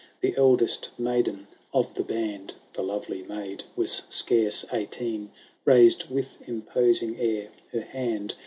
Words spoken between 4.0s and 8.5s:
scarce eighteen,) Raised, with imposing air, her hand.